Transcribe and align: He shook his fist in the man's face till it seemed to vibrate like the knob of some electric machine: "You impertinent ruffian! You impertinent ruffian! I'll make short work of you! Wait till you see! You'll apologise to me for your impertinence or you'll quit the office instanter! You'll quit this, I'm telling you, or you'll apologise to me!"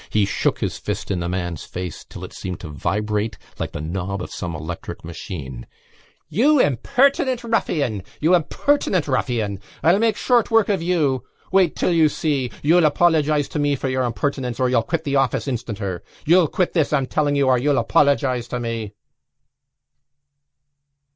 He 0.09 0.25
shook 0.25 0.57
his 0.61 0.79
fist 0.79 1.11
in 1.11 1.19
the 1.19 1.29
man's 1.29 1.63
face 1.63 2.03
till 2.03 2.23
it 2.23 2.33
seemed 2.33 2.59
to 2.61 2.69
vibrate 2.69 3.37
like 3.59 3.71
the 3.71 3.81
knob 3.81 4.23
of 4.23 4.31
some 4.31 4.55
electric 4.55 5.05
machine: 5.05 5.67
"You 6.27 6.59
impertinent 6.59 7.43
ruffian! 7.43 8.01
You 8.19 8.33
impertinent 8.33 9.07
ruffian! 9.07 9.59
I'll 9.83 9.99
make 9.99 10.17
short 10.17 10.49
work 10.49 10.69
of 10.69 10.81
you! 10.81 11.21
Wait 11.51 11.75
till 11.75 11.91
you 11.93 12.09
see! 12.09 12.49
You'll 12.63 12.85
apologise 12.87 13.47
to 13.49 13.59
me 13.59 13.75
for 13.75 13.89
your 13.89 14.01
impertinence 14.01 14.59
or 14.59 14.69
you'll 14.71 14.81
quit 14.81 15.03
the 15.03 15.17
office 15.17 15.47
instanter! 15.47 16.01
You'll 16.25 16.47
quit 16.47 16.73
this, 16.73 16.91
I'm 16.91 17.05
telling 17.05 17.35
you, 17.35 17.47
or 17.47 17.59
you'll 17.59 17.77
apologise 17.77 18.47
to 18.47 18.59
me!" 18.59 18.93